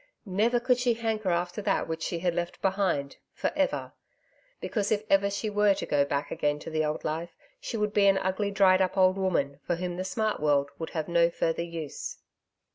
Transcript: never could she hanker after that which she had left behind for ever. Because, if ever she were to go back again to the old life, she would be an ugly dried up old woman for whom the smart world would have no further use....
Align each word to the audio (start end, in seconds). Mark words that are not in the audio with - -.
never 0.25 0.59
could 0.59 0.79
she 0.79 0.95
hanker 0.95 1.29
after 1.29 1.61
that 1.61 1.87
which 1.87 2.01
she 2.01 2.17
had 2.17 2.33
left 2.33 2.59
behind 2.59 3.17
for 3.35 3.51
ever. 3.55 3.93
Because, 4.59 4.91
if 4.91 5.03
ever 5.11 5.29
she 5.29 5.47
were 5.47 5.75
to 5.75 5.85
go 5.85 6.05
back 6.05 6.31
again 6.31 6.57
to 6.57 6.71
the 6.71 6.83
old 6.83 7.03
life, 7.03 7.37
she 7.59 7.77
would 7.77 7.93
be 7.93 8.07
an 8.07 8.17
ugly 8.17 8.49
dried 8.49 8.81
up 8.81 8.97
old 8.97 9.15
woman 9.19 9.59
for 9.61 9.75
whom 9.75 9.97
the 9.97 10.03
smart 10.03 10.39
world 10.39 10.71
would 10.79 10.89
have 10.89 11.07
no 11.07 11.29
further 11.29 11.61
use.... 11.61 12.17